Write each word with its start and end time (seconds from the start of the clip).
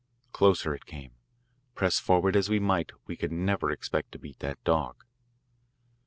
Closer 0.31 0.73
it 0.73 0.87
came. 0.87 1.11
Press 1.75 1.99
forward 1.99 2.35
as 2.35 2.49
we 2.49 2.59
might, 2.59 2.91
we 3.05 3.15
could 3.15 3.31
never 3.31 3.69
expect 3.69 4.11
to 4.13 4.17
beat 4.17 4.39
that 4.39 4.57
dog. 4.63 5.03